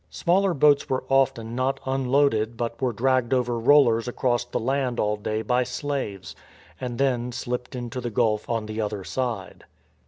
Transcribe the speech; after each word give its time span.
Smaller 0.09 0.55
boats 0.55 0.89
were 0.89 1.03
often 1.09 1.53
not 1.55 1.79
unloaded 1.85 2.57
but 2.57 2.81
were 2.81 2.91
dragged 2.91 3.35
over 3.35 3.59
rollers 3.59 4.07
across 4.07 4.43
the 4.45 4.57
land 4.59 4.99
all 4.99 5.15
day 5.15 5.43
by 5.43 5.61
slaves, 5.63 6.35
and 6.79 6.97
then 6.97 7.31
slipped 7.31 7.75
into 7.75 8.01
the 8.01 8.09
gulf 8.09 8.49
on 8.49 8.65
the 8.65 8.81
other 8.81 9.03
side. 9.03 9.63